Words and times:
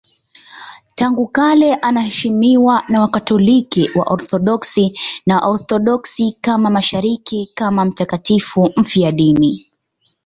Tangu 0.95 1.27
kale 1.27 1.75
anaheshimiwa 1.75 2.83
na 2.89 3.01
Wakatoliki, 3.01 3.89
Waorthodoksi 3.95 4.99
na 5.25 5.35
Waorthodoksi 5.39 6.37
wa 6.47 6.57
Mashariki 6.57 7.51
kama 7.55 7.85
mtakatifu 7.85 8.73
mfiadini. 8.77 9.67